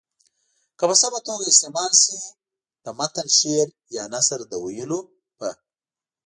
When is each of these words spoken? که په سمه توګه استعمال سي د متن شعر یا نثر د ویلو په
که 0.77 0.83
په 0.89 0.95
سمه 1.01 1.19
توګه 1.27 1.45
استعمال 1.49 1.91
سي 2.03 2.17
د 2.83 2.87
متن 2.97 3.27
شعر 3.37 3.67
یا 3.95 4.03
نثر 4.13 4.39
د 4.51 4.53
ویلو 4.63 4.99
په 5.37 5.49